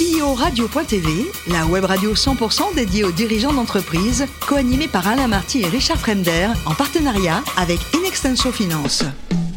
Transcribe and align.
CEO 0.00 0.32
Radio.tv, 0.32 1.30
la 1.48 1.66
web 1.66 1.84
radio 1.84 2.14
100% 2.14 2.74
dédiée 2.74 3.04
aux 3.04 3.12
dirigeants 3.12 3.52
d'entreprise, 3.52 4.24
co-animée 4.48 4.88
par 4.88 5.06
Alain 5.06 5.28
Marty 5.28 5.60
et 5.60 5.66
Richard 5.66 5.98
Fremder, 5.98 6.48
en 6.64 6.72
partenariat 6.72 7.44
avec 7.58 7.80
Inextenso 7.94 8.50
Finance. 8.50 9.04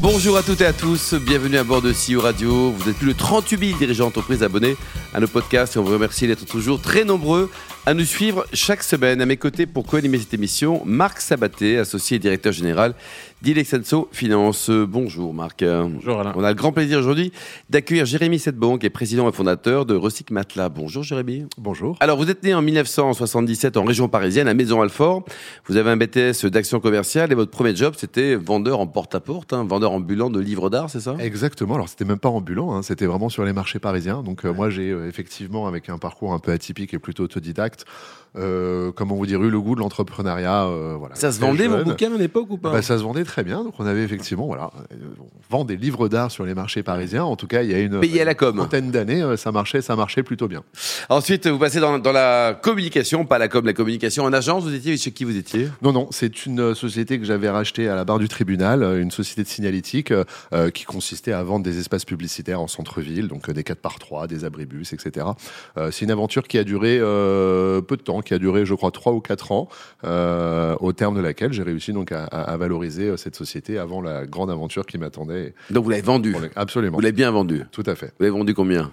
Bonjour 0.02 0.36
à 0.36 0.44
toutes 0.44 0.60
et 0.60 0.66
à 0.66 0.74
tous, 0.74 1.14
bienvenue 1.14 1.56
à 1.56 1.64
bord 1.64 1.82
de 1.82 1.94
CEO 1.94 2.20
Radio. 2.20 2.72
Vous 2.72 2.90
êtes 2.90 2.98
plus 2.98 3.14
de 3.14 3.18
38 3.18 3.68
000 3.68 3.80
dirigeants 3.80 4.08
d'entreprise 4.08 4.44
abonnés 4.44 4.76
à 5.14 5.22
nos 5.22 5.30
podcasts 5.30 5.78
et 5.78 5.80
on 5.80 5.84
vous 5.84 5.94
remercie 5.94 6.28
d'être 6.28 6.46
toujours 6.46 6.82
très 6.82 7.06
nombreux 7.06 7.50
à 7.86 7.94
nous 7.94 8.04
suivre 8.04 8.46
chaque 8.52 8.84
semaine. 8.84 9.22
À 9.22 9.26
mes 9.26 9.38
côtés 9.38 9.66
pour 9.66 9.86
co-animer 9.86 10.20
cette 10.20 10.34
émission, 10.34 10.82
Marc 10.84 11.22
Sabaté, 11.22 11.78
associé 11.78 12.18
et 12.18 12.20
directeur 12.20 12.52
général 12.52 12.96
d'Ilexenso 13.44 14.08
Finance. 14.14 14.70
Bonjour 14.70 15.34
Marc. 15.34 15.66
Bonjour 15.66 16.22
Alain. 16.22 16.32
On 16.38 16.44
a 16.46 16.50
le 16.50 16.56
grand 16.56 16.72
plaisir 16.72 16.98
aujourd'hui 16.98 17.34
d'accueillir 17.70 18.06
Jérémy 18.06 18.40
Setbon, 18.40 18.78
qui 18.78 18.86
est 18.86 18.90
président 18.90 19.28
et 19.28 19.34
fondateur 19.34 19.86
de 19.86 19.96
Recyc 19.96 20.32
Matelas. 20.32 20.70
Bonjour 20.70 21.04
Jérémy. 21.04 21.46
Bonjour. 21.58 21.98
Alors 22.00 22.18
vous 22.18 22.30
êtes 22.30 22.42
né 22.44 22.54
en 22.54 22.62
1977 22.62 23.76
en 23.76 23.84
région 23.84 24.08
parisienne, 24.08 24.48
à 24.48 24.54
Maison-Alfort. 24.54 25.26
Vous 25.68 25.76
avez 25.76 25.90
un 25.90 25.98
BTS 25.98 26.46
d'action 26.46 26.80
commerciale 26.80 27.34
et 27.34 27.36
votre 27.36 27.52
premier 27.52 27.76
job 27.76 27.96
c'était 27.98 28.36
vendeur 28.36 28.80
en 28.80 28.88
porte-à-porte, 28.88 29.52
hein, 29.52 29.66
vendeur 29.66 29.92
ambulant 29.92 30.30
de 30.30 30.40
livres 30.40 30.70
d'art, 30.70 30.90
c'est 30.90 31.02
ça? 31.02 31.18
Exactement. 31.20 31.76
Alors 31.76 31.90
c'était 31.90 32.06
même 32.06 32.20
pas 32.20 32.30
ambulant, 32.30 32.74
hein, 32.74 32.82
c'était 32.82 33.08
vraiment 33.08 33.28
sur 33.28 33.44
les 33.44 33.52
marchés 33.52 33.80
parisiens. 33.80 34.24
Donc 34.24 34.46
euh, 34.46 34.54
moi 34.54 34.70
j'ai 34.70 34.92
euh, 34.92 35.10
effectivement 35.10 35.68
avec 35.68 35.90
un 35.90 35.98
parcours 35.98 36.34
un 36.34 36.40
peu 36.40 36.54
atypique 36.54 36.94
et 36.94 37.00
plutôt 37.00 37.24
autodidacte, 37.24 37.84
euh, 38.38 38.92
comment 38.92 39.16
vous 39.16 39.26
dire, 39.26 39.42
eu 39.44 39.50
le 39.50 39.60
goût 39.62 39.76
de 39.76 39.80
l'entrepreneuriat. 39.80 40.66
euh, 40.66 40.96
voilà, 40.98 41.16
Ça 41.16 41.32
se 41.32 41.40
vendait 41.40 41.68
vos 41.68 41.78
jeune. 41.78 41.84
bouquins 41.86 42.14
à 42.14 42.18
l'époque 42.18 42.48
ou 42.50 42.58
pas 42.58 42.72
Bah, 42.72 42.82
ça 42.82 42.98
se 42.98 43.04
vendait 43.04 43.24
très 43.24 43.44
bien. 43.44 43.64
Donc 43.64 43.74
on 43.80 43.86
avait 43.86 44.04
effectivement, 44.04 44.46
voilà, 44.48 44.72
euh, 44.92 44.96
on 45.20 45.26
vend 45.56 45.66
des 45.66 45.76
livres 45.78 46.08
d'art 46.10 46.32
sur 46.32 46.46
les 46.46 46.54
marchés 46.54 46.84
parisiens. 46.84 47.24
En 47.24 47.36
tout 47.36 47.48
cas, 47.48 47.62
il 47.64 47.72
y 47.72 47.74
a 47.76 47.80
une 47.80 48.00
Payé 48.00 48.22
à 48.22 48.26
la 48.26 48.36
com. 48.36 48.58
vingtaine 48.58 48.92
d'années, 48.92 49.22
euh, 49.22 49.38
ça 49.38 49.52
marchait, 49.52 49.82
ça 49.82 49.96
marchait 49.96 50.24
plutôt 50.24 50.48
bien. 50.48 50.64
Ensuite, 51.10 51.48
vous 51.48 51.60
passez 51.60 51.80
dans, 51.80 52.00
dans 52.00 52.12
la 52.12 52.58
communication, 52.60 53.26
pas 53.26 53.38
la 53.38 53.48
com, 53.48 53.66
la 53.66 53.74
communication 53.74 54.24
en 54.24 54.34
agence. 54.34 54.64
Vous 54.64 54.74
étiez 54.74 54.98
chez 54.98 55.12
qui 55.12 55.24
vous 55.26 55.38
étiez? 55.38 55.70
Non, 55.82 55.92
non, 55.92 56.08
c'est 56.12 56.46
une 56.46 56.60
euh, 56.60 56.74
société 56.76 57.20
que 57.20 57.26
j'avais 57.26 57.50
rachetée 57.50 57.88
à 57.88 57.96
la 57.96 58.04
barre 58.06 58.20
du 58.20 58.28
tribunal, 58.28 58.84
une 59.00 59.12
société 59.12 59.44
de 59.44 59.48
signalétique 59.48 60.12
euh, 60.12 60.70
qui 60.72 60.86
consistait 60.86 61.34
à 61.34 61.44
vendre 61.44 61.64
des 61.64 61.78
espaces 61.80 62.06
publicitaires 62.06 62.62
en 62.62 62.68
centre-ville, 62.68 63.28
donc 63.28 63.50
des 63.52 63.64
4 63.64 63.80
par 63.80 64.00
3 64.00 64.28
des 64.28 64.46
abribus, 64.46 64.94
etc. 64.94 65.26
Euh, 65.78 65.92
c'est 65.92 66.06
une 66.06 66.12
aventure 66.12 66.48
qui 66.48 66.58
a 66.58 66.64
duré 66.64 66.98
euh, 67.00 67.82
peu 67.82 67.98
de 67.98 68.02
temps, 68.02 68.22
qui 68.24 68.34
a 68.34 68.40
duré, 68.40 68.66
je 68.66 68.74
crois, 68.74 68.92
3 68.92 69.14
ou 69.14 69.20
4 69.22 69.52
ans, 69.52 69.68
euh, 70.04 70.76
au 70.80 70.94
terme 70.94 71.16
de 71.16 71.22
laquelle 71.22 71.54
j'ai 71.54 71.64
réussi 71.64 71.94
donc 71.94 72.12
à, 72.12 72.24
à- 72.26 72.58
valoriser 72.58 73.10
euh, 73.10 73.18
cette 73.18 73.36
société 73.36 73.78
avant 73.78 74.02
la 74.02 74.26
grande 74.26 74.50
aventure 74.52 74.86
qui 74.86 74.98
m'attendait. 74.98 75.54
Donc 75.70 75.84
vous 75.84 75.90
l'avez 75.90 76.02
vendu. 76.02 76.32
Pour 76.32 76.42
le- 76.42 76.50
Absolument, 76.56 76.96
Vous 76.98 77.02
l'avez 77.02 77.12
bien 77.12 77.32
vendu. 77.32 77.64
tout 77.72 77.84
à 77.86 77.96
fait. 77.96 78.08
Vous 78.18 78.24
l'avez 78.24 78.32
vendu 78.38 78.54
combien? 78.54 78.92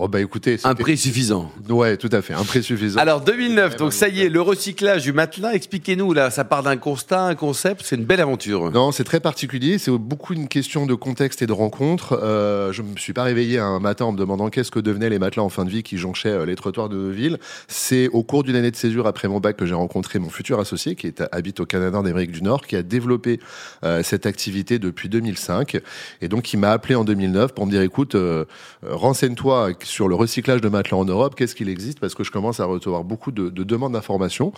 Oh 0.00 0.06
bah 0.06 0.20
écoutez, 0.20 0.58
Un 0.62 0.76
prix 0.76 0.96
suffisant. 0.96 1.50
Ouais, 1.68 1.96
tout 1.96 2.08
à 2.12 2.22
fait, 2.22 2.32
un 2.32 2.44
prix 2.44 2.62
suffisant. 2.62 3.00
Alors 3.00 3.20
2009, 3.20 3.76
donc 3.76 3.92
ça 3.92 4.08
y 4.08 4.22
est, 4.22 4.28
le 4.28 4.40
recyclage 4.40 5.02
du 5.02 5.12
matelas. 5.12 5.54
Expliquez-nous 5.54 6.12
là, 6.12 6.30
ça 6.30 6.44
part 6.44 6.62
d'un 6.62 6.76
constat, 6.76 7.24
un 7.24 7.34
concept, 7.34 7.82
c'est 7.84 7.96
une 7.96 8.04
belle 8.04 8.20
aventure. 8.20 8.70
Non, 8.70 8.92
c'est 8.92 9.02
très 9.02 9.18
particulier. 9.18 9.76
C'est 9.78 9.90
beaucoup 9.90 10.34
une 10.34 10.46
question 10.46 10.86
de 10.86 10.94
contexte 10.94 11.42
et 11.42 11.48
de 11.48 11.52
rencontre. 11.52 12.16
Euh, 12.22 12.72
je 12.72 12.82
me 12.82 12.96
suis 12.96 13.12
pas 13.12 13.24
réveillé 13.24 13.58
un 13.58 13.80
matin 13.80 14.04
en 14.04 14.12
me 14.12 14.18
demandant 14.18 14.50
qu'est-ce 14.50 14.70
que 14.70 14.78
devenaient 14.78 15.10
les 15.10 15.18
matelas 15.18 15.42
en 15.42 15.48
fin 15.48 15.64
de 15.64 15.70
vie 15.70 15.82
qui 15.82 15.98
jonchaient 15.98 16.28
euh, 16.28 16.46
les 16.46 16.54
trottoirs 16.54 16.88
de 16.88 16.96
nos 16.96 17.10
villes. 17.10 17.38
C'est 17.66 18.06
au 18.08 18.22
cours 18.22 18.44
d'une 18.44 18.54
année 18.54 18.70
de 18.70 18.76
césure 18.76 19.08
après 19.08 19.26
mon 19.26 19.40
bac 19.40 19.56
que 19.56 19.66
j'ai 19.66 19.74
rencontré 19.74 20.20
mon 20.20 20.30
futur 20.30 20.60
associé 20.60 20.94
qui 20.94 21.08
est, 21.08 21.24
habite 21.32 21.58
au 21.58 21.66
Canada 21.66 21.98
en 21.98 22.06
Amérique 22.06 22.30
du 22.30 22.42
Nord, 22.42 22.66
qui 22.66 22.76
a 22.76 22.84
développé 22.84 23.40
euh, 23.84 24.04
cette 24.04 24.26
activité 24.26 24.78
depuis 24.78 25.08
2005. 25.08 25.80
Et 26.20 26.28
donc, 26.28 26.52
il 26.52 26.58
m'a 26.58 26.70
appelé 26.70 26.94
en 26.94 27.04
2009 27.04 27.52
pour 27.52 27.66
me 27.66 27.72
dire, 27.72 27.82
écoute, 27.82 28.14
euh, 28.14 28.44
euh, 28.84 28.94
renseigne-toi 28.94 29.74
sur 29.88 30.08
le 30.08 30.14
recyclage 30.14 30.60
de 30.60 30.68
matelas 30.68 30.98
en 30.98 31.04
Europe. 31.04 31.34
Qu'est-ce 31.34 31.54
qu'il 31.54 31.68
existe? 31.68 32.00
Parce 32.00 32.14
que 32.14 32.24
je 32.24 32.30
commence 32.30 32.60
à 32.60 32.64
recevoir 32.64 33.04
beaucoup 33.04 33.32
de, 33.32 33.48
de 33.48 33.64
demandes 33.64 33.92
d'informations. 33.92 34.52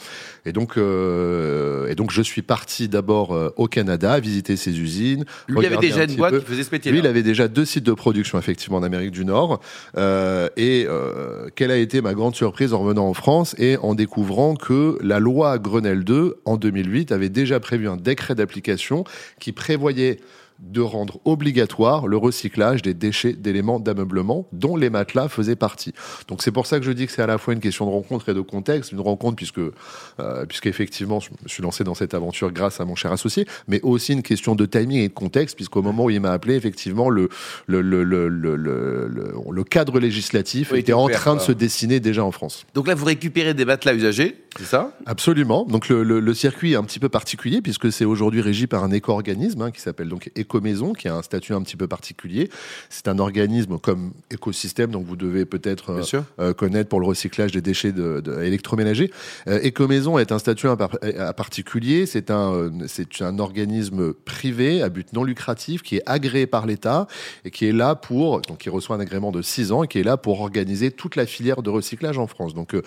Et 0.44 0.52
donc, 0.52 0.76
euh, 0.76 1.88
et 1.88 1.94
donc, 1.94 2.10
je 2.10 2.22
suis 2.22 2.42
parti 2.42 2.88
d'abord 2.88 3.32
euh, 3.32 3.52
au 3.56 3.66
Canada, 3.66 4.18
visiter 4.20 4.56
ses 4.56 4.78
usines. 4.78 5.24
Lui 5.48 5.58
il 5.60 5.66
avait 5.66 5.76
déjà 5.78 6.00
un 6.00 6.02
une 6.02 6.06
petit 6.08 6.16
boîte 6.16 6.32
peu. 6.32 6.40
qui 6.40 6.46
faisait 6.46 6.64
ce 6.64 6.70
métier. 6.70 6.92
Lui, 6.92 6.98
il 6.98 7.06
avait 7.06 7.22
déjà 7.22 7.48
deux 7.48 7.64
sites 7.64 7.84
de 7.84 7.92
production, 7.92 8.38
effectivement, 8.38 8.78
en 8.78 8.82
Amérique 8.82 9.10
du 9.12 9.24
Nord. 9.24 9.60
Euh, 9.96 10.48
et 10.56 10.86
euh, 10.88 11.48
quelle 11.54 11.70
a 11.70 11.76
été 11.76 12.00
ma 12.00 12.14
grande 12.14 12.34
surprise 12.34 12.72
en 12.72 12.80
revenant 12.80 13.08
en 13.08 13.14
France 13.14 13.54
et 13.58 13.76
en 13.78 13.94
découvrant 13.94 14.54
que 14.54 14.98
la 15.02 15.20
loi 15.20 15.58
Grenelle 15.58 16.04
2, 16.04 16.40
en 16.44 16.56
2008, 16.56 17.12
avait 17.12 17.28
déjà 17.28 17.60
prévu 17.60 17.88
un 17.88 17.96
décret 17.96 18.34
d'application 18.34 19.04
qui 19.38 19.52
prévoyait 19.52 20.18
de 20.60 20.80
rendre 20.80 21.20
obligatoire 21.24 22.06
le 22.06 22.16
recyclage 22.16 22.82
des 22.82 22.94
déchets 22.94 23.32
d'éléments 23.32 23.80
d'ameublement 23.80 24.46
dont 24.52 24.76
les 24.76 24.90
matelas 24.90 25.28
faisaient 25.28 25.56
partie. 25.56 25.92
Donc 26.28 26.42
c'est 26.42 26.52
pour 26.52 26.66
ça 26.66 26.78
que 26.78 26.84
je 26.84 26.92
dis 26.92 27.06
que 27.06 27.12
c'est 27.12 27.22
à 27.22 27.26
la 27.26 27.38
fois 27.38 27.54
une 27.54 27.60
question 27.60 27.86
de 27.86 27.90
rencontre 27.90 28.28
et 28.28 28.34
de 28.34 28.40
contexte, 28.40 28.92
une 28.92 29.00
rencontre 29.00 29.36
puisque 29.36 29.58
euh, 29.58 30.46
puisqu'effectivement 30.46 31.20
je 31.20 31.30
me 31.42 31.48
suis 31.48 31.62
lancé 31.62 31.84
dans 31.84 31.94
cette 31.94 32.14
aventure 32.14 32.52
grâce 32.52 32.80
à 32.80 32.84
mon 32.84 32.94
cher 32.94 33.12
associé, 33.12 33.46
mais 33.68 33.80
aussi 33.82 34.12
une 34.12 34.22
question 34.22 34.54
de 34.54 34.66
timing 34.66 34.98
et 34.98 35.08
de 35.08 35.14
contexte 35.14 35.56
puisqu'au 35.56 35.82
moment 35.82 36.04
où 36.04 36.10
il 36.10 36.20
m'a 36.20 36.32
appelé 36.32 36.54
effectivement 36.54 37.08
le 37.10 37.28
le, 37.66 37.80
le, 37.80 38.04
le, 38.04 38.28
le, 38.28 39.64
cadre 39.64 40.00
législatif 40.00 40.72
Oui, 40.72 40.80
était 40.80 40.92
en 40.92 41.08
train 41.08 41.34
de 41.34 41.38
quoi. 41.38 41.46
se 41.46 41.52
dessiner 41.52 42.00
déjà 42.00 42.24
en 42.24 42.32
France. 42.32 42.66
Donc 42.74 42.88
là, 42.88 42.94
vous 42.94 43.04
récupérez 43.04 43.54
des 43.54 43.64
matelas 43.64 43.94
usagés, 43.94 44.44
c'est 44.58 44.64
ça? 44.64 44.96
Absolument. 45.06 45.64
Donc 45.64 45.88
le, 45.88 46.34
circuit 46.34 46.72
est 46.72 46.76
un 46.76 46.84
petit 46.84 46.98
peu 46.98 47.08
particulier 47.08 47.60
puisque 47.60 47.92
c'est 47.92 48.04
aujourd'hui 48.04 48.40
régi 48.40 48.66
par 48.66 48.84
un 48.84 48.90
éco-organisme 48.90 49.62
hein, 49.62 49.70
qui 49.70 49.80
s'appelle 49.80 50.08
donc 50.08 50.30
Écomaison, 50.50 50.92
qui 50.94 51.06
a 51.06 51.14
un 51.14 51.22
statut 51.22 51.54
un 51.54 51.62
petit 51.62 51.76
peu 51.76 51.86
particulier. 51.86 52.50
C'est 52.88 53.06
un 53.06 53.20
organisme 53.20 53.78
comme 53.78 54.12
écosystème, 54.32 54.90
donc 54.90 55.06
vous 55.06 55.14
devez 55.14 55.44
peut-être 55.44 55.90
euh, 55.90 56.02
euh, 56.40 56.52
connaître 56.52 56.88
pour 56.88 56.98
le 56.98 57.06
recyclage 57.06 57.52
des 57.52 57.60
déchets 57.60 57.92
de, 57.92 58.20
de- 58.20 58.42
électroménagers. 58.42 59.12
Euh, 59.46 59.60
Écomaison 59.62 60.18
est 60.18 60.32
un 60.32 60.40
statut 60.40 60.66
à 60.66 61.32
particulier. 61.34 62.04
C'est 62.06 62.32
un, 62.32 62.52
euh, 62.52 62.70
c'est 62.88 63.22
un 63.22 63.38
organisme 63.38 64.12
privé 64.12 64.82
à 64.82 64.88
but 64.88 65.12
non 65.12 65.22
lucratif 65.22 65.82
qui 65.82 65.96
est 65.98 66.02
agréé 66.04 66.48
par 66.48 66.66
l'État 66.66 67.06
et 67.44 67.52
qui 67.52 67.66
est 67.66 67.72
là 67.72 67.94
pour, 67.94 68.40
donc 68.40 68.58
qui 68.58 68.70
reçoit 68.70 68.96
un 68.96 69.00
agrément 69.00 69.30
de 69.30 69.42
6 69.42 69.70
ans 69.70 69.84
et 69.84 69.88
qui 69.88 70.00
est 70.00 70.02
là 70.04 70.16
pour 70.16 70.40
organiser 70.40 70.90
toute 70.90 71.14
la 71.14 71.26
filière 71.26 71.62
de 71.62 71.70
recyclage 71.70 72.18
en 72.18 72.26
France. 72.26 72.54
Donc 72.54 72.74
euh, 72.74 72.82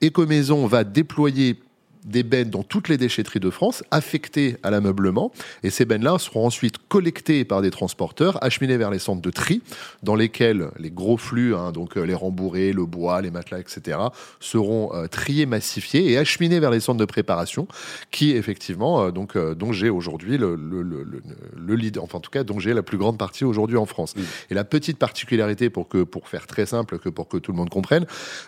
Écomaison 0.00 0.66
va 0.68 0.84
déployer 0.84 1.58
des 2.04 2.22
bennes 2.22 2.50
dans 2.50 2.62
toutes 2.62 2.88
les 2.88 2.96
déchetteries 2.96 3.40
de 3.40 3.50
France, 3.50 3.82
affectées 3.90 4.56
à 4.62 4.70
l'ameublement. 4.70 5.32
Et 5.62 5.70
ces 5.70 5.84
bennes-là 5.84 6.18
seront 6.18 6.46
ensuite 6.46 6.76
collectées 6.88 7.44
par 7.44 7.62
des 7.62 7.70
transporteurs, 7.70 8.42
acheminées 8.44 8.76
vers 8.76 8.90
les 8.90 8.98
centres 8.98 9.22
de 9.22 9.30
tri, 9.30 9.62
dans 10.02 10.14
lesquels 10.14 10.68
les 10.78 10.90
gros 10.90 11.16
flux, 11.16 11.54
hein, 11.54 11.72
donc 11.72 11.96
euh, 11.96 12.02
les 12.04 12.14
rembourrés, 12.14 12.72
le 12.72 12.84
bois, 12.86 13.22
les 13.22 13.30
matelas, 13.30 13.58
etc., 13.60 13.98
seront 14.40 14.94
euh, 14.94 15.06
triés, 15.06 15.46
massifiés 15.46 16.10
et 16.10 16.18
acheminés 16.18 16.60
vers 16.60 16.70
les 16.70 16.80
centres 16.80 16.98
de 17.00 17.04
préparation, 17.04 17.66
qui 18.10 18.32
effectivement, 18.32 19.04
euh, 19.06 19.10
donc, 19.10 19.36
euh, 19.36 19.54
dont 19.54 19.72
j'ai 19.72 19.88
aujourd'hui 19.90 20.36
le, 20.36 20.56
le, 20.56 20.82
le, 20.82 21.02
le, 21.04 21.22
le 21.56 21.74
lead, 21.74 21.98
enfin 21.98 22.18
en 22.18 22.20
tout 22.20 22.30
cas, 22.30 22.44
dont 22.44 22.58
j'ai 22.58 22.74
la 22.74 22.82
plus 22.82 22.98
grande 22.98 23.18
partie 23.18 23.44
aujourd'hui 23.44 23.76
en 23.78 23.86
France. 23.86 24.14
Et 24.50 24.54
la 24.54 24.64
petite 24.64 24.98
particularité, 24.98 25.70
pour, 25.70 25.88
que, 25.88 26.02
pour 26.02 26.28
faire 26.28 26.46
très 26.46 26.66
simple, 26.66 26.98
que 26.98 27.08
pour 27.08 27.28
que 27.28 27.36
tout 27.38 27.52
le 27.52 27.56
monde 27.56 27.70
comprenne, 27.70 28.04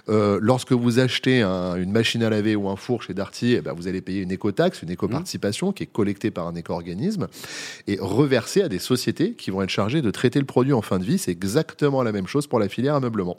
lorsque 0.08 0.72
vous 0.72 0.98
achetez 0.98 1.42
un- 1.42 1.76
une 1.76 1.92
machine 1.92 2.22
à 2.22 2.30
laver 2.30 2.56
ou 2.56 2.68
un 2.68 2.76
four 2.76 3.02
chez 3.02 3.14
Darty, 3.14 3.45
eh 3.54 3.60
ben, 3.60 3.72
vous 3.72 3.88
allez 3.88 4.00
payer 4.00 4.22
une 4.22 4.32
écotaxe, 4.32 4.82
une 4.82 4.90
éco-participation 4.90 5.72
qui 5.72 5.84
est 5.84 5.86
collectée 5.86 6.30
par 6.30 6.46
un 6.46 6.54
éco-organisme 6.54 7.28
et 7.86 7.98
reversée 8.00 8.62
à 8.62 8.68
des 8.68 8.78
sociétés 8.78 9.32
qui 9.32 9.50
vont 9.50 9.62
être 9.62 9.70
chargées 9.70 10.02
de 10.02 10.10
traiter 10.10 10.38
le 10.38 10.46
produit 10.46 10.72
en 10.72 10.82
fin 10.82 10.98
de 10.98 11.04
vie. 11.04 11.18
C'est 11.18 11.30
exactement 11.30 12.02
la 12.02 12.12
même 12.12 12.26
chose 12.26 12.46
pour 12.46 12.58
la 12.58 12.68
filière 12.68 12.94
ameublement. 12.94 13.36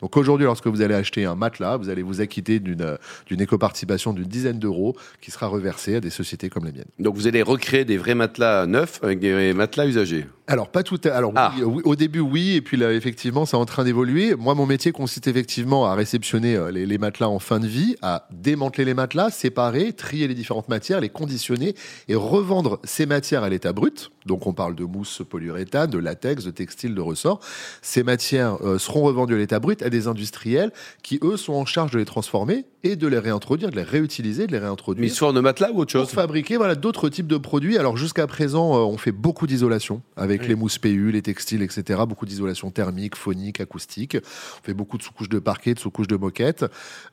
Donc 0.00 0.16
aujourd'hui, 0.16 0.44
lorsque 0.44 0.66
vous 0.66 0.82
allez 0.82 0.94
acheter 0.94 1.24
un 1.24 1.34
matelas, 1.34 1.76
vous 1.76 1.88
allez 1.88 2.02
vous 2.02 2.20
acquitter 2.20 2.60
d'une 2.60 2.82
euh, 2.82 2.96
d'une 3.26 3.40
éco-participation 3.40 4.12
d'une 4.12 4.24
dizaine 4.24 4.58
d'euros 4.58 4.96
qui 5.20 5.30
sera 5.30 5.46
reversée 5.46 5.96
à 5.96 6.00
des 6.00 6.10
sociétés 6.10 6.48
comme 6.48 6.64
la 6.64 6.72
mienne. 6.72 6.84
Donc 6.98 7.14
vous 7.14 7.26
allez 7.26 7.42
recréer 7.42 7.84
des 7.84 7.96
vrais 7.96 8.14
matelas 8.14 8.66
neufs 8.66 9.00
avec 9.02 9.20
des 9.20 9.52
matelas 9.54 9.86
usagés. 9.86 10.26
Alors 10.50 10.68
pas 10.70 10.82
tout. 10.82 10.98
à- 11.04 11.10
Alors 11.10 11.32
Ah. 11.36 11.52
oui, 11.58 11.62
oui, 11.64 11.82
au 11.84 11.94
début 11.94 12.20
oui, 12.20 12.54
et 12.56 12.60
puis 12.62 12.76
là 12.76 12.92
effectivement 12.92 13.44
c'est 13.46 13.56
en 13.56 13.64
train 13.66 13.84
d'évoluer. 13.84 14.34
Moi 14.34 14.54
mon 14.54 14.66
métier 14.66 14.90
consiste 14.92 15.26
effectivement 15.28 15.84
à 15.86 15.94
réceptionner 15.94 16.56
euh, 16.56 16.70
les, 16.70 16.86
les 16.86 16.98
matelas 16.98 17.28
en 17.28 17.38
fin 17.38 17.60
de 17.60 17.66
vie, 17.66 17.96
à 18.02 18.26
démanteler 18.32 18.84
les 18.86 18.94
matelas, 18.94 19.30
séparer, 19.30 19.92
trier 19.92 20.26
les 20.26 20.34
différentes 20.34 20.68
matières, 20.68 21.00
les 21.00 21.10
conditionner 21.10 21.74
et 22.08 22.14
revendre 22.14 22.80
ces 22.82 23.04
matières 23.06 23.42
à 23.44 23.48
l'état 23.50 23.72
brut. 23.72 24.10
Donc 24.26 24.46
on 24.46 24.52
parle 24.54 24.74
de 24.74 24.84
mousse 24.84 25.22
polyuréthane, 25.28 25.90
de 25.90 25.98
latex, 25.98 26.44
de 26.44 26.50
textile, 26.50 26.94
de 26.94 27.00
ressort. 27.00 27.40
Ces 27.82 28.02
matières 28.02 28.56
euh, 28.64 28.78
seront 28.78 29.02
revendues 29.02 29.34
à 29.34 29.38
l'état 29.38 29.60
brut 29.60 29.82
à 29.82 29.90
des 29.90 30.06
industriels 30.06 30.72
qui 31.02 31.18
eux 31.22 31.36
sont 31.36 31.54
en 31.54 31.66
charge 31.66 31.90
de 31.92 31.98
les 31.98 32.04
transformer 32.04 32.64
et 32.84 32.96
de 32.96 33.06
les 33.06 33.18
réintroduire, 33.18 33.70
de 33.70 33.76
les 33.76 33.82
réutiliser, 33.82 34.46
de 34.46 34.52
les 34.52 34.58
réintroduire 34.58 35.02
Mais 35.02 35.08
forme 35.14 35.34
de 35.34 35.40
matelas 35.40 35.70
ou 35.72 35.80
autre 35.80 35.92
pour 35.98 36.06
chose? 36.06 36.10
fabriquer 36.14 36.56
voilà, 36.56 36.74
d'autres 36.74 37.08
types 37.08 37.26
de 37.26 37.36
produits. 37.36 37.76
Alors 37.76 37.96
jusqu'à 37.96 38.26
présent, 38.26 38.74
euh, 38.76 38.78
on 38.80 38.96
fait 38.98 39.12
beaucoup 39.12 39.46
d'isolation 39.46 40.00
avec 40.16 40.37
avec 40.38 40.48
les 40.48 40.54
mousses 40.54 40.78
PU, 40.78 41.10
les 41.10 41.22
textiles, 41.22 41.62
etc. 41.62 42.00
Beaucoup 42.08 42.26
d'isolation 42.26 42.70
thermique, 42.70 43.16
phonique, 43.16 43.60
acoustique. 43.60 44.16
On 44.16 44.64
fait 44.64 44.74
beaucoup 44.74 44.98
de 44.98 45.02
sous-couches 45.02 45.28
de 45.28 45.38
parquet, 45.38 45.74
de 45.74 45.78
sous-couches 45.78 46.06
de 46.06 46.16
moquette. 46.16 46.64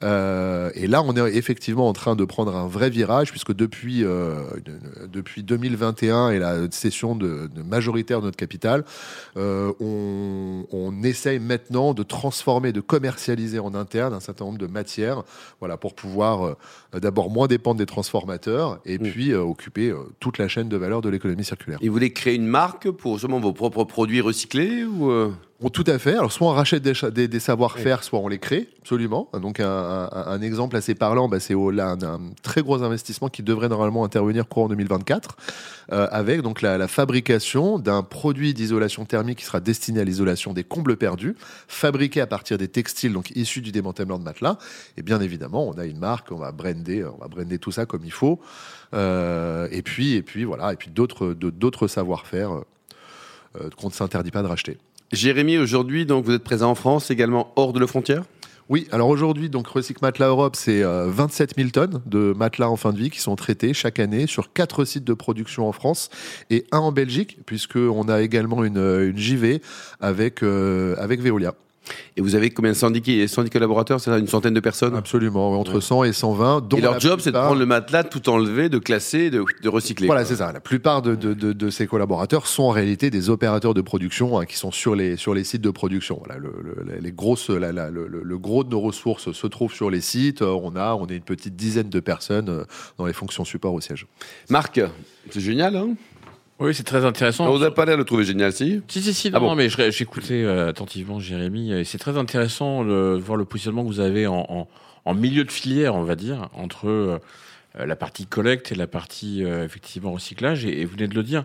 Euh, 0.03 0.69
et 0.75 0.87
là, 0.87 1.01
on 1.01 1.15
est 1.15 1.35
effectivement 1.35 1.87
en 1.87 1.93
train 1.93 2.15
de 2.15 2.23
prendre 2.25 2.55
un 2.55 2.67
vrai 2.67 2.89
virage, 2.89 3.31
puisque 3.31 3.53
depuis, 3.53 4.03
euh, 4.03 4.43
depuis 5.11 5.43
2021 5.43 6.29
et 6.29 6.39
la 6.39 6.69
cession 6.71 7.15
de, 7.15 7.49
majoritaire 7.65 8.19
de 8.19 8.25
notre 8.25 8.37
capital, 8.37 8.85
euh, 9.37 9.73
on, 9.79 10.65
on 10.71 11.03
essaye 11.03 11.39
maintenant 11.39 11.93
de 11.93 12.03
transformer, 12.03 12.71
de 12.71 12.81
commercialiser 12.81 13.59
en 13.59 13.73
interne 13.73 14.13
un 14.13 14.19
certain 14.19 14.45
nombre 14.45 14.59
de 14.59 14.67
matières, 14.67 15.23
voilà, 15.59 15.77
pour 15.77 15.95
pouvoir 15.95 16.55
d'abord 16.93 17.29
moins 17.29 17.47
dépendre 17.47 17.77
des 17.77 17.85
transformateurs 17.85 18.79
et 18.85 18.99
puis 18.99 19.33
occuper 19.33 19.93
toute 20.19 20.37
la 20.37 20.47
chaîne 20.47 20.69
de 20.69 20.77
valeur 20.77 21.01
de 21.01 21.09
l'économie 21.09 21.43
circulaire. 21.43 21.79
Et 21.81 21.87
vous 21.87 21.93
voulez 21.93 22.13
créer 22.13 22.35
une 22.35 22.47
marque 22.47 22.89
pour 22.91 23.14
vos 23.17 23.53
propres 23.53 23.83
produits 23.83 24.21
recyclés 24.21 24.83
ou 24.83 25.69
tout 25.69 25.83
à 25.87 25.97
fait. 25.99 26.13
Alors, 26.13 26.31
soit 26.31 26.47
on 26.47 26.51
rachète 26.51 26.83
des, 26.83 27.27
des, 27.27 27.39
savoir-faire, 27.39 28.03
soit 28.03 28.19
on 28.19 28.27
les 28.27 28.39
crée, 28.39 28.67
absolument. 28.81 29.29
Donc, 29.41 29.59
un, 29.59 30.41
exemple 30.41 30.75
assez 30.75 30.95
parlant, 30.95 31.27
bah, 31.27 31.39
c'est 31.39 31.53
un, 31.53 32.01
un, 32.03 32.19
très 32.43 32.61
gros 32.61 32.83
investissement 32.83 33.29
qui 33.29 33.41
devrait 33.41 33.69
normalement 33.69 34.03
intervenir 34.03 34.47
courant 34.47 34.67
2024, 34.67 35.37
euh, 35.91 36.07
avec 36.11 36.41
donc 36.41 36.61
la, 36.61 36.87
fabrication 36.87 37.79
d'un 37.79 38.03
produit 38.03 38.53
d'isolation 38.53 39.05
thermique 39.05 39.39
qui 39.39 39.45
sera 39.45 39.59
destiné 39.59 40.01
à 40.01 40.03
l'isolation 40.03 40.53
des 40.53 40.63
combles 40.63 40.97
perdus, 40.97 41.35
fabriqué 41.67 42.21
à 42.21 42.27
partir 42.27 42.57
des 42.57 42.67
textiles 42.67 43.13
donc 43.13 43.31
issus 43.31 43.61
du 43.61 43.71
démantèlement 43.71 44.19
de 44.19 44.23
matelas. 44.23 44.57
Et 44.97 45.01
bien 45.01 45.21
évidemment, 45.21 45.67
on 45.67 45.73
a 45.73 45.85
une 45.85 45.99
marque, 45.99 46.31
on 46.31 46.37
va 46.37 46.51
brander, 46.51 47.05
on 47.05 47.17
va 47.17 47.27
brander 47.27 47.59
tout 47.59 47.71
ça 47.71 47.85
comme 47.85 48.03
il 48.03 48.11
faut. 48.11 48.39
Euh, 48.93 49.67
et 49.71 49.81
puis, 49.81 50.13
et 50.13 50.21
puis 50.21 50.43
voilà, 50.43 50.73
et 50.73 50.75
puis 50.75 50.89
d'autres, 50.89 51.33
d'autres 51.33 51.87
savoir-faire 51.87 52.53
euh, 52.53 52.65
qu'on 53.77 53.87
ne 53.87 53.93
s'interdit 53.93 54.31
pas 54.31 54.41
de 54.41 54.47
racheter. 54.47 54.77
Jérémy, 55.11 55.57
aujourd'hui, 55.57 56.05
donc 56.05 56.25
vous 56.25 56.31
êtes 56.31 56.43
présent 56.43 56.71
en 56.71 56.75
France, 56.75 57.11
également 57.11 57.53
hors 57.55 57.73
de 57.73 57.79
nos 57.79 57.87
frontières? 57.87 58.23
Oui, 58.67 58.87
alors 58.91 59.09
aujourd'hui, 59.09 59.49
donc 59.49 59.67
Recycle 59.67 59.99
Matelas 60.01 60.29
Europe, 60.29 60.55
c'est 60.55 60.81
27 60.81 61.51
euh, 61.51 61.53
000 61.55 61.69
tonnes 61.69 62.01
de 62.07 62.33
matelas 62.35 62.67
en 62.67 62.75
fin 62.75 62.93
de 62.93 62.97
vie 62.97 63.11
qui 63.11 63.19
sont 63.19 63.35
traités 63.35 63.75
chaque 63.75 63.99
année 63.99 64.25
sur 64.25 64.53
quatre 64.53 64.85
sites 64.85 65.03
de 65.03 65.13
production 65.13 65.67
en 65.67 65.71
France 65.71 66.09
et 66.49 66.65
un 66.71 66.79
en 66.79 66.91
Belgique, 66.91 67.37
puisqu'on 67.45 68.09
a 68.09 68.21
également 68.21 68.63
une, 68.63 68.77
une 68.77 69.17
JV 69.17 69.61
avec, 69.99 70.41
euh, 70.41 70.95
avec 70.97 71.21
Veolia. 71.21 71.53
Et 72.17 72.21
vous 72.21 72.35
avez 72.35 72.49
combien 72.49 72.71
de 72.71 72.77
syndiqués, 72.77 73.27
110 73.27 73.49
collaborateurs 73.49 73.99
C'est 73.99 74.11
une 74.17 74.27
centaine 74.27 74.53
de 74.53 74.59
personnes 74.59 74.95
Absolument, 74.95 75.59
entre 75.59 75.79
100 75.79 76.05
et 76.05 76.13
120. 76.13 76.73
et 76.77 76.81
leur 76.81 76.99
job, 76.99 77.19
c'est 77.21 77.31
de 77.31 77.37
prendre 77.37 77.59
le 77.59 77.65
matelas, 77.65 78.03
tout 78.03 78.29
enlever, 78.29 78.69
de 78.69 78.79
classer, 78.79 79.29
de, 79.29 79.43
de 79.61 79.69
recycler. 79.69 80.07
Voilà, 80.07 80.25
c'est 80.25 80.37
ça. 80.37 80.51
La 80.51 80.59
plupart 80.59 81.01
de, 81.01 81.15
de, 81.15 81.33
de, 81.33 81.69
ces 81.69 81.87
collaborateurs 81.87 82.47
sont 82.47 82.63
en 82.63 82.69
réalité 82.69 83.09
des 83.09 83.29
opérateurs 83.29 83.73
de 83.73 83.81
production 83.81 84.39
hein, 84.39 84.45
qui 84.45 84.57
sont 84.57 84.71
sur 84.71 84.95
les, 84.95 85.17
sur 85.17 85.33
les 85.33 85.43
sites 85.43 85.61
de 85.61 85.69
production. 85.69 86.21
Voilà, 86.25 86.39
le, 86.39 86.51
les 86.99 87.11
grosses, 87.11 87.49
la, 87.49 87.71
le, 87.71 88.07
le, 88.07 88.37
gros 88.37 88.63
de 88.63 88.69
nos 88.69 88.79
ressources 88.79 89.31
se 89.31 89.47
trouve 89.47 89.73
sur 89.73 89.89
les 89.89 90.01
sites. 90.01 90.41
On 90.41 90.75
a, 90.75 90.95
on 90.95 91.07
est 91.07 91.15
une 91.15 91.23
petite 91.23 91.55
dizaine 91.55 91.89
de 91.89 91.99
personnes 91.99 92.49
euh, 92.49 92.63
dans 92.97 93.05
les 93.05 93.13
fonctions 93.13 93.45
support 93.45 93.73
au 93.73 93.81
siège. 93.81 94.07
Marc, 94.49 94.79
c'est 95.29 95.39
génial, 95.39 95.75
hein? 95.75 95.89
Oui, 96.59 96.73
c'est 96.73 96.83
très 96.83 97.03
intéressant. 97.03 97.47
On 97.47 97.57
vous 97.57 97.63
a 97.63 97.73
pas 97.73 97.85
l'air 97.85 97.95
de 97.95 97.99
le 97.99 98.05
trouver 98.05 98.23
génial, 98.23 98.53
si 98.53 98.81
Si, 98.87 99.01
si, 99.01 99.13
si. 99.13 99.31
Ah 99.33 99.39
non, 99.39 99.55
mais 99.55 99.67
j'écoutais 99.69 100.43
euh, 100.43 100.69
attentivement 100.69 101.19
Jérémy. 101.19 101.73
Et 101.73 101.83
c'est 101.83 101.97
très 101.97 102.17
intéressant 102.17 102.85
de 102.85 103.19
voir 103.21 103.37
le 103.37 103.43
positionnement 103.43 103.83
que 103.83 103.89
vous 103.89 103.99
avez 103.99 104.25
en, 104.25 104.45
en, 104.47 104.67
en, 105.03 105.13
milieu 105.13 105.43
de 105.43 105.51
filière, 105.51 105.95
on 105.95 106.03
va 106.03 106.15
dire, 106.15 106.49
entre 106.53 106.87
euh, 106.87 107.19
la 107.77 107.97
partie 107.97 108.25
collecte 108.25 108.71
et 108.71 108.75
la 108.75 108.87
partie, 108.87 109.43
euh, 109.43 109.65
effectivement, 109.65 110.13
recyclage. 110.13 110.65
Et, 110.65 110.85
vous 110.85 110.93
venez 110.93 111.09
de 111.09 111.15
le 111.15 111.23
dire. 111.23 111.43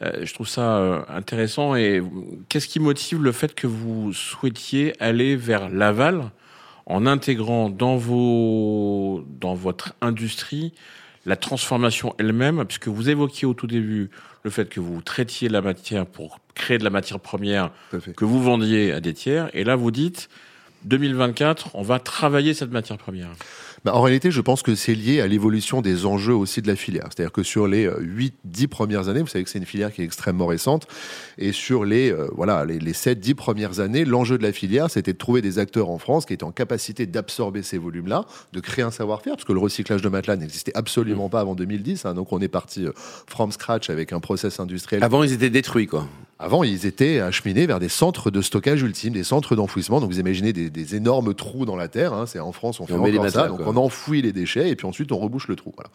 je 0.00 0.32
trouve 0.32 0.48
ça 0.48 1.04
intéressant. 1.08 1.76
Et 1.76 2.02
qu'est-ce 2.48 2.68
qui 2.68 2.80
motive 2.80 3.22
le 3.22 3.32
fait 3.32 3.54
que 3.54 3.66
vous 3.66 4.14
souhaitiez 4.14 4.94
aller 5.02 5.36
vers 5.36 5.68
l'aval 5.68 6.30
en 6.86 7.04
intégrant 7.04 7.68
dans, 7.68 7.96
vos, 7.96 9.22
dans 9.38 9.54
votre 9.54 9.94
industrie 10.00 10.72
la 11.26 11.36
transformation 11.36 12.14
elle-même, 12.18 12.64
puisque 12.64 12.88
vous 12.88 13.10
évoquiez 13.10 13.46
au 13.46 13.54
tout 13.54 13.66
début 13.66 14.10
le 14.44 14.50
fait 14.50 14.68
que 14.68 14.80
vous 14.80 15.02
traitiez 15.02 15.48
la 15.48 15.60
matière 15.60 16.06
pour 16.06 16.38
créer 16.54 16.78
de 16.78 16.84
la 16.84 16.90
matière 16.90 17.20
première 17.20 17.70
que 18.16 18.24
vous 18.24 18.42
vendiez 18.42 18.92
à 18.92 19.00
des 19.00 19.12
tiers, 19.12 19.50
et 19.52 19.64
là 19.64 19.76
vous 19.76 19.90
dites 19.90 20.28
2024, 20.86 21.70
on 21.74 21.82
va 21.82 21.98
travailler 21.98 22.54
cette 22.54 22.70
matière 22.70 22.98
première. 22.98 23.30
Bah, 23.84 23.94
en 23.94 24.02
réalité, 24.02 24.32
je 24.32 24.40
pense 24.40 24.62
que 24.62 24.74
c'est 24.74 24.94
lié 24.94 25.20
à 25.20 25.28
l'évolution 25.28 25.80
des 25.80 26.06
enjeux 26.06 26.34
aussi 26.34 26.60
de 26.60 26.66
la 26.66 26.74
filière. 26.74 27.04
C'est-à-dire 27.06 27.30
que 27.30 27.44
sur 27.44 27.68
les 27.68 27.86
8-10 27.88 28.64
euh, 28.64 28.66
premières 28.68 29.08
années, 29.08 29.20
vous 29.20 29.28
savez 29.28 29.44
que 29.44 29.50
c'est 29.50 29.58
une 29.58 29.66
filière 29.66 29.92
qui 29.92 30.02
est 30.02 30.04
extrêmement 30.04 30.46
récente, 30.46 30.88
et 31.38 31.52
sur 31.52 31.84
les, 31.84 32.10
euh, 32.10 32.28
voilà, 32.34 32.64
les, 32.64 32.80
les 32.80 32.92
7-10 32.92 33.34
premières 33.34 33.78
années, 33.78 34.04
l'enjeu 34.04 34.38
de 34.38 34.42
la 34.42 34.52
filière, 34.52 34.90
c'était 34.90 35.12
de 35.12 35.18
trouver 35.18 35.40
des 35.40 35.60
acteurs 35.60 35.90
en 35.90 35.98
France 35.98 36.26
qui 36.26 36.32
étaient 36.32 36.42
en 36.42 36.50
capacité 36.50 37.06
d'absorber 37.06 37.62
ces 37.62 37.78
volumes-là, 37.78 38.24
de 38.52 38.60
créer 38.60 38.84
un 38.84 38.90
savoir-faire, 38.90 39.34
parce 39.34 39.44
que 39.44 39.52
le 39.52 39.60
recyclage 39.60 40.02
de 40.02 40.08
matelas 40.08 40.36
n'existait 40.36 40.72
absolument 40.74 41.28
pas 41.28 41.40
avant 41.40 41.54
2010. 41.54 42.06
Hein, 42.06 42.14
donc 42.14 42.32
on 42.32 42.40
est 42.40 42.48
parti 42.48 42.86
euh, 42.86 42.92
from 42.96 43.52
scratch 43.52 43.90
avec 43.90 44.12
un 44.12 44.20
process 44.20 44.58
industriel. 44.58 45.04
Avant, 45.04 45.22
ils 45.22 45.32
étaient 45.32 45.50
détruits, 45.50 45.86
quoi. 45.86 46.08
Avant, 46.38 46.64
ils 46.64 46.84
étaient 46.84 47.20
acheminés 47.20 47.66
vers 47.66 47.80
des 47.80 47.88
centres 47.88 48.30
de 48.30 48.42
stockage 48.42 48.82
ultime, 48.82 49.14
des 49.14 49.24
centres 49.24 49.56
d'enfouissement. 49.56 50.00
Donc, 50.00 50.10
vous 50.10 50.20
imaginez 50.20 50.52
des, 50.52 50.75
énormes 50.94 51.34
trous 51.34 51.64
dans 51.64 51.76
la 51.76 51.88
terre. 51.88 52.12
Hein. 52.12 52.26
C'est 52.26 52.40
en 52.40 52.52
France, 52.52 52.80
on 52.80 52.86
fait 52.86 52.94
encore 52.94 53.30
ça. 53.30 53.48
Donc, 53.48 53.60
on 53.66 53.76
enfouit 53.76 54.22
les 54.22 54.32
déchets 54.32 54.70
et 54.70 54.76
puis 54.76 54.86
ensuite 54.86 55.12
on 55.12 55.18
rebouche 55.18 55.48
le 55.48 55.56
trou. 55.56 55.72
Voilà. 55.76 55.90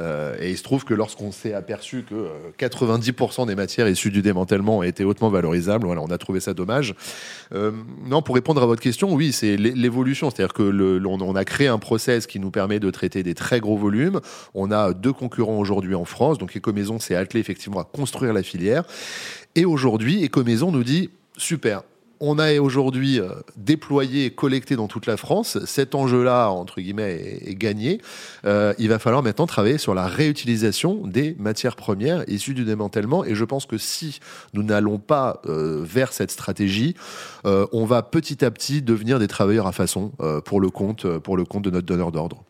Euh, 0.00 0.36
et 0.40 0.50
il 0.50 0.58
se 0.58 0.62
trouve 0.62 0.84
que 0.84 0.94
lorsqu'on 0.94 1.32
s'est 1.32 1.54
aperçu 1.54 2.04
que 2.08 2.28
90% 2.58 3.42
euh, 3.42 3.46
des 3.46 3.54
matières 3.54 3.88
issues 3.88 4.10
du 4.10 4.22
démantèlement 4.22 4.82
étaient 4.82 5.04
hautement 5.04 5.30
valorisables, 5.30 5.86
voilà, 5.86 6.02
on 6.02 6.10
a 6.10 6.18
trouvé 6.18 6.40
ça 6.40 6.54
dommage. 6.54 6.94
Euh, 7.54 7.72
non, 8.06 8.22
pour 8.22 8.34
répondre 8.34 8.62
à 8.62 8.66
votre 8.66 8.82
question, 8.82 9.12
oui, 9.12 9.32
c'est 9.32 9.56
l'évolution. 9.56 10.30
C'est-à-dire 10.30 10.54
que 10.54 10.62
le, 10.62 11.00
on, 11.06 11.36
a 11.36 11.44
créé 11.44 11.68
un 11.68 11.78
process 11.78 12.26
qui 12.26 12.40
nous 12.40 12.50
permet 12.50 12.80
de 12.80 12.90
traiter 12.90 13.22
des 13.22 13.34
très 13.34 13.60
gros 13.60 13.76
volumes. 13.76 14.20
On 14.54 14.70
a 14.70 14.92
deux 14.92 15.12
concurrents 15.12 15.58
aujourd'hui 15.58 15.94
en 15.94 16.04
France. 16.04 16.38
Donc, 16.38 16.56
Ecomaison 16.56 16.98
s'est 16.98 17.14
attelé 17.14 17.40
effectivement 17.40 17.80
à 17.80 17.84
construire 17.84 18.32
la 18.32 18.42
filière. 18.42 18.84
Et 19.54 19.64
aujourd'hui, 19.64 20.24
Ecomaison 20.24 20.72
nous 20.72 20.84
dit 20.84 21.10
super. 21.36 21.82
On 22.26 22.38
a 22.38 22.58
aujourd'hui 22.58 23.20
euh, 23.20 23.28
déployé 23.54 24.24
et 24.24 24.30
collecté 24.30 24.76
dans 24.76 24.88
toute 24.88 25.04
la 25.04 25.18
France. 25.18 25.58
Cet 25.66 25.94
enjeu-là, 25.94 26.48
entre 26.48 26.80
guillemets, 26.80 27.38
est, 27.44 27.54
gagné. 27.54 28.00
Euh, 28.46 28.72
il 28.78 28.88
va 28.88 28.98
falloir 28.98 29.22
maintenant 29.22 29.46
travailler 29.46 29.76
sur 29.76 29.92
la 29.92 30.06
réutilisation 30.06 31.06
des 31.06 31.36
matières 31.38 31.76
premières 31.76 32.26
issues 32.26 32.54
du 32.54 32.64
démantèlement. 32.64 33.26
Et 33.26 33.34
je 33.34 33.44
pense 33.44 33.66
que 33.66 33.76
si 33.76 34.20
nous 34.54 34.62
n'allons 34.62 34.98
pas 34.98 35.42
euh, 35.44 35.82
vers 35.84 36.14
cette 36.14 36.30
stratégie, 36.30 36.94
on 37.44 37.84
va 37.84 38.02
petit 38.02 38.42
à 38.42 38.50
petit 38.50 38.80
devenir 38.80 39.18
des 39.18 39.28
travailleurs 39.28 39.66
à 39.66 39.72
façon 39.72 40.12
pour 40.46 40.62
le 40.62 40.70
compte, 40.70 41.06
pour 41.18 41.36
le 41.36 41.44
compte 41.44 41.64
de 41.64 41.70
notre 41.70 41.86
donneur 41.86 42.10
d'ordre. 42.10 42.42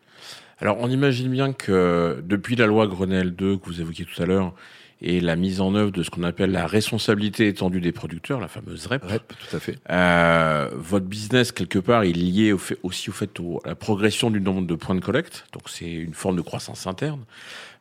Alors, 0.59 0.77
on 0.79 0.89
imagine 0.89 1.29
bien 1.29 1.51
que 1.51 2.23
depuis 2.23 2.55
la 2.55 2.65
loi 2.65 2.87
Grenelle 2.87 3.35
2 3.35 3.57
que 3.57 3.65
vous 3.65 3.81
évoquiez 3.81 4.05
tout 4.05 4.21
à 4.21 4.25
l'heure, 4.25 4.53
et 5.01 5.19
la 5.19 5.35
mise 5.35 5.61
en 5.61 5.75
œuvre 5.75 5.91
de 5.91 6.03
ce 6.03 6.09
qu'on 6.09 6.23
appelle 6.23 6.51
la 6.51 6.67
responsabilité 6.67 7.47
étendue 7.47 7.81
des 7.81 7.91
producteurs, 7.91 8.39
la 8.39 8.47
fameuse 8.47 8.87
REP. 8.87 9.03
REP, 9.03 9.33
tout 9.37 9.55
à 9.55 9.59
fait. 9.59 9.77
Euh, 9.89 10.69
votre 10.73 11.05
business, 11.05 11.51
quelque 11.51 11.79
part, 11.79 12.03
est 12.03 12.13
lié 12.13 12.53
au 12.53 12.57
fait, 12.57 12.77
aussi 12.83 13.09
au 13.09 13.13
fait 13.13 13.29
à 13.65 13.69
la 13.69 13.75
progression 13.75 14.31
du 14.31 14.39
nombre 14.39 14.65
de 14.65 14.75
points 14.75 14.95
de 14.95 15.01
collecte. 15.01 15.45
Donc, 15.53 15.63
c'est 15.67 15.91
une 15.91 16.13
forme 16.13 16.37
de 16.37 16.41
croissance 16.41 16.87
interne. 16.87 17.21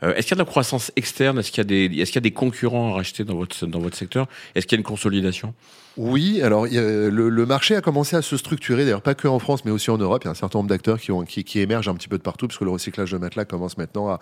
Euh, 0.03 0.15
est-ce 0.15 0.27
qu'il 0.27 0.33
y 0.33 0.35
a 0.35 0.43
de 0.43 0.47
la 0.47 0.51
croissance 0.51 0.93
externe? 0.97 1.39
Est-ce 1.39 1.51
qu'il 1.51 1.59
y 1.71 2.19
a 2.19 2.21
des, 2.21 2.31
concurrents 2.31 2.91
à 2.91 2.95
racheter 2.95 3.25
dans 3.25 3.37
votre, 3.37 3.97
secteur? 3.97 4.27
Est-ce 4.55 4.67
qu'il 4.67 4.77
y 4.77 4.79
a 4.79 4.81
une 4.81 4.85
consolidation? 4.85 5.55
Oui, 5.97 6.43
alors 6.43 6.67
le, 6.67 7.47
marché 7.47 7.77
a 7.77 7.81
commencé 7.81 8.17
à 8.17 8.23
se 8.23 8.37
structurer, 8.37 8.85
d'ailleurs 8.85 9.03
pas 9.03 9.15
que 9.15 9.29
en 9.29 9.39
France, 9.39 9.65
mais 9.65 9.71
aussi 9.71 9.91
en 9.91 9.99
Europe. 9.99 10.23
Il 10.25 10.27
y 10.27 10.29
a 10.29 10.33
un 10.33 10.35
certain 10.35 10.59
nombre 10.59 10.69
d'acteurs 10.69 10.99
qui, 10.99 11.61
émergent 11.61 11.89
un 11.89 11.95
petit 11.95 12.09
peu 12.09 12.19
de 12.19 12.23
partout, 12.23 12.49
puisque 12.49 12.63
le 12.63 12.71
recyclage 12.71 13.13
de 13.13 13.19
matelas 13.19 13.45
commence 13.45 13.79
maintenant 13.79 14.19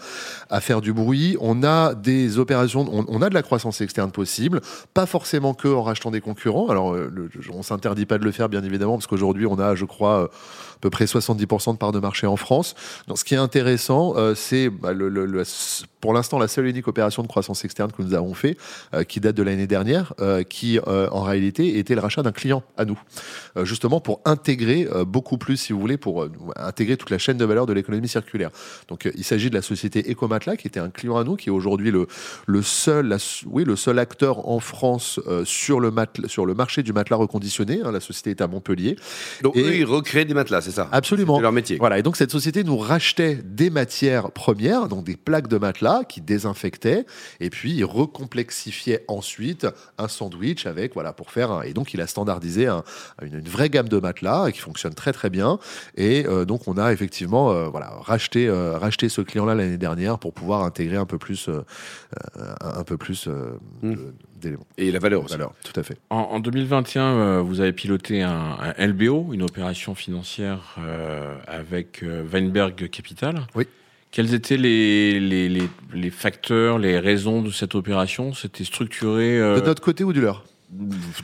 à, 0.51 0.61
faire 0.61 0.83
du 0.83 0.93
bruit. 0.93 1.37
On 1.41 1.63
a 1.63 1.95
des 1.95 2.39
opérations, 2.39 2.87
on, 3.09 3.23
a 3.23 3.29
de 3.31 3.35
la 3.35 3.43
croissance 3.43 3.81
externe 3.81 4.11
possible, 4.11 4.61
pas 4.93 5.07
forcément 5.07 5.55
que 5.55 5.69
en 5.69 5.83
rachetant 5.83 6.11
des 6.11 6.21
concurrents. 6.21 6.69
Alors, 6.69 6.93
euh, 6.93 7.11
le, 7.11 7.31
on 7.51 7.63
s'interdit 7.63 8.05
pas 8.05 8.19
de 8.19 8.25
le 8.25 8.33
faire, 8.33 8.51
bien 8.51 8.63
évidemment, 8.63 8.99
parce 8.99 9.07
qu'aujourd'hui, 9.07 9.47
on 9.47 9.59
a, 9.59 9.75
je 9.75 9.87
crois, 9.87 10.25
à 10.25 10.29
peu 10.83 10.91
près 10.91 11.07
70% 11.07 11.73
de 11.73 11.79
parts 11.79 11.93
de 11.93 12.01
marché 12.01 12.27
en 12.27 12.37
France. 12.37 12.75
Donc, 13.09 13.19
ce 13.19 13.25
qui 13.25 13.33
est 13.33 13.39
intéressant, 13.39 14.15
euh, 14.17 14.35
c'est 14.35 14.69
bah, 14.69 14.93
le, 14.93 15.45
pour 16.01 16.13
l'instant 16.15 16.39
la 16.39 16.49
seule 16.49 16.67
et 16.67 16.71
unique 16.71 16.89
opération 16.89 17.23
de 17.23 17.29
croissance 17.29 17.65
externe 17.65 17.93
que 17.93 18.03
nous 18.03 18.15
avons 18.15 18.35
fait, 18.35 18.57
euh, 18.95 19.05
qui 19.05 19.21
date 19.21 19.37
de 19.37 19.43
l'année 19.43 19.67
dernière, 19.67 20.15
qui 20.49 20.79
en 20.81 21.23
réalité 21.23 21.79
était 21.79 21.95
le 21.95 22.01
rachat 22.01 22.23
d'un 22.23 22.33
client 22.33 22.63
à 22.77 22.85
nous, 22.85 22.99
euh, 23.57 23.65
justement 23.65 24.01
pour 24.01 24.21
intégrer 24.25 24.89
euh, 24.93 25.05
beaucoup 25.05 25.39
plus, 25.39 25.57
si 25.57 25.73
vous 25.73 25.81
voulez, 25.81 25.97
pour 25.97 26.23
euh, 26.25 26.31
intégrer 26.57 26.97
toute 26.97 27.11
la 27.11 27.19
chaîne 27.19 27.37
de 27.37 27.45
valeur 27.45 27.67
de 27.67 27.73
l'économie 27.73 28.09
circulaire. 28.09 28.51
Donc 28.89 29.09
il 29.15 29.25
s'agit 29.25 29.49
de 29.51 29.55
la 29.55 29.63
société 29.63 30.11
Ecomatla, 30.11 30.57
qui 30.57 30.67
était 30.67 30.81
un 30.81 30.91
client 30.91 31.17
à 31.17 31.25
nous, 31.25 31.37
qui 31.37 31.49
est 31.49 31.53
aujourd'hui 31.53 31.91
le, 31.91 32.07
le 32.47 32.63
seul, 32.63 33.07
la- 33.07 33.19
oui, 33.47 33.65
le 33.65 33.77
seul 33.77 33.99
acteur 33.99 34.49
en 34.49 34.61
France 34.61 35.21
euh, 35.29 35.45
sur, 35.45 35.81
le 35.81 35.91
matelas- 35.91 36.29
sur 36.29 36.47
le 36.47 36.55
marché 36.55 36.83
du 36.83 36.93
matelas 36.93 37.17
reconditionné. 37.17 37.81
hein. 37.85 37.93
la 37.93 38.01
société 38.01 38.31
est 38.31 38.41
à 38.41 38.47
Montpellier. 38.49 38.97
Donc, 39.43 39.57
Et- 39.57 39.63
eux, 39.63 39.75
ils 39.77 39.85
recréent 39.85 40.25
des 40.27 40.35
matelas, 40.35 40.61
c'est 40.63 40.71
ça? 40.73 40.89
Absolument. 40.93 41.37
C'est 41.37 41.43
leur 41.43 41.53
métier. 41.53 41.77
Voilà, 41.79 41.99
et 41.99 42.03
donc 42.03 42.17
cette 42.17 42.31
société 42.31 42.65
nous 42.65 42.77
rachetait 42.79 43.37
des 43.45 43.71
matières 43.71 44.31
premières, 44.33 44.89
donc 44.89 45.05
des 45.05 45.17
plaques 45.17 45.49
de 45.49 45.52
matelas 45.57 46.05
qui 46.05 46.21
désinfectaient, 46.21 47.05
et 47.41 47.51
puis 47.51 47.73
il 47.73 47.85
recomplexifiait 47.85 49.05
ensuite 49.09 49.67
un 49.99 50.09
sandwich 50.09 50.67
avec, 50.67 50.95
voilà, 50.95 51.13
pour 51.13 51.31
faire, 51.31 51.51
un- 51.53 51.63
et 51.63 51.73
donc 51.73 51.95
il 51.95 52.01
a 52.01 52.07
standardisé 52.07 52.67
un- 52.67 52.85
une, 53.23 53.39
une 53.39 53.49
vraie 53.49 53.69
gamme 53.71 53.89
de 53.89 53.99
matelas 53.99 54.51
qui 54.53 54.61
fonctionne 54.61 54.95
très 54.95 55.13
très 55.13 55.31
bien, 55.31 55.59
et 55.97 56.27
euh, 56.27 56.45
donc 56.45 56.69
on 56.69 56.79
a 56.79 56.93
effectivement, 56.93 57.51
euh, 57.53 57.69
voilà, 57.69 57.91
racheté, 58.01 58.49
euh, 58.49 58.79
racheté 58.79 59.09
ce 59.09 59.21
client-là 59.21 59.55
l'année 59.55 59.79
dernière 59.79 60.19
pour 60.19 60.33
pouvoir 60.33 60.63
intégrer 60.65 60.97
un 60.97 61.07
peu 61.07 61.19
plus, 61.19 61.49
un 62.61 62.85
peu 62.85 62.97
plus 62.97 63.27
euh, 63.29 63.59
Mm. 63.83 63.95
de- 63.95 64.15
d'éléments. 64.37 64.67
Et 64.77 64.91
la 64.91 64.99
valeur 64.99 65.25
aussi. 65.25 65.35
Alors, 65.35 65.55
tout 65.63 65.79
à 65.79 65.83
fait. 65.83 65.97
En, 66.11 66.17
en 66.17 66.41
2021, 66.41 67.03
euh, 67.05 67.41
vous 67.41 67.61
avez 67.61 67.73
piloté 67.73 68.23
un, 68.23 68.57
un 68.61 68.87
LBO, 68.87 69.29
une 69.33 69.43
opération 69.43 69.95
financière 69.95 70.75
euh, 70.79 71.37
avec 71.47 72.03
euh, 72.03 72.25
Weinberg 72.33 72.89
Capital. 72.91 73.47
Oui. 73.55 73.67
Quels 74.13 74.35
étaient 74.35 74.57
les, 74.59 75.19
les, 75.19 75.49
les, 75.49 75.69
les 75.95 76.11
facteurs, 76.11 76.79
les 76.79 76.99
raisons 76.99 77.43
de 77.43 77.51
cette 77.51 77.75
opération? 77.75 78.35
C'était 78.35 78.63
structuré 78.65 79.39
euh, 79.41 79.59
De 79.61 79.65
notre 79.67 79.83
côté 79.83 80.05
ou 80.05 80.13
du 80.13 80.21
leur? 80.21 80.45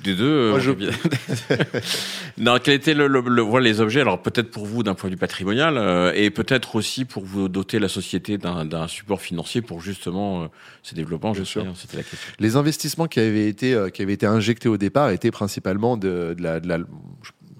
Des 0.04 0.14
deux. 0.14 0.24
euh, 0.24 0.50
Moi, 0.50 0.58
je- 0.58 0.72
non, 2.38 2.58
quels 2.62 2.74
étaient 2.74 2.92
le, 2.94 3.06
le- 3.06 3.20
le- 3.20 3.40
voilà, 3.42 3.64
les 3.68 3.80
objets? 3.80 4.00
Alors 4.02 4.20
peut-être 4.20 4.50
pour 4.50 4.66
vous 4.66 4.82
d'un 4.82 4.94
point 4.94 5.08
de 5.08 5.14
vue 5.14 5.18
patrimonial 5.18 5.76
euh, 5.78 6.12
et 6.14 6.28
peut-être 6.30 6.76
aussi 6.76 7.04
pour 7.06 7.24
vous 7.24 7.48
doter 7.48 7.78
la 7.78 7.88
société 7.88 8.36
d'un 8.38 8.88
support 8.88 9.20
financier 9.22 9.62
pour 9.62 9.80
justement 9.80 10.42
euh, 10.42 10.46
ses 10.82 10.94
développements. 10.96 11.32
Je 11.32 11.40
Bien 11.40 11.44
sûr. 11.46 11.62
rien, 11.62 11.72
c'était 11.74 11.96
la 11.98 12.02
question. 12.02 12.32
Les 12.38 12.56
investissements 12.56 13.06
qui 13.06 13.20
avaient 13.20 13.48
été, 13.48 13.72
euh, 13.74 13.88
qui 13.88 14.02
avaient 14.02 14.12
été 14.14 14.26
injectés 14.26 14.68
au 14.68 14.76
départ 14.76 15.10
étaient 15.10 15.30
principalement 15.30 15.96
de, 15.96 16.34
de 16.36 16.42
la, 16.42 16.60
de 16.60 16.68
la- 16.68 16.78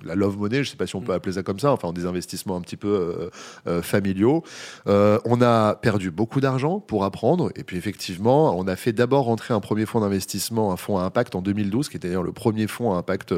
la 0.09 0.15
love 0.15 0.39
money, 0.39 0.57
je 0.57 0.61
ne 0.61 0.65
sais 0.65 0.77
pas 0.77 0.87
si 0.87 0.97
on 0.97 1.01
peut 1.01 1.13
appeler 1.13 1.35
ça 1.35 1.43
comme 1.43 1.61
ça, 1.61 1.71
enfin 1.73 1.93
des 1.93 2.07
investissements 2.07 2.57
un 2.57 2.61
petit 2.61 2.77
peu 2.77 2.89
euh, 2.89 3.31
euh, 3.69 3.83
familiaux. 3.83 4.43
Euh, 4.87 5.19
on 5.25 5.41
a 5.43 5.75
perdu 5.75 6.11
beaucoup 6.11 6.41
d'argent 6.41 6.81
pour 6.81 7.05
apprendre, 7.05 7.53
et 7.55 7.63
puis 7.63 7.77
effectivement, 7.77 8.59
on 8.59 8.67
a 8.67 8.75
fait 8.75 8.93
d'abord 8.93 9.27
rentrer 9.27 9.55
un 9.55 9.61
premier 9.61 9.87
fonds 9.87 10.01
d'investissement, 10.01 10.73
un 10.73 10.77
fonds 10.77 10.99
à 10.99 11.03
impact 11.03 11.35
en 11.35 11.43
2012, 11.43 11.89
qui 11.89 11.97
était 11.97 12.09
d'ailleurs 12.09 12.23
le 12.23 12.33
premier 12.33 12.67
fonds 12.67 12.95
à 12.95 12.97
impact 12.97 13.35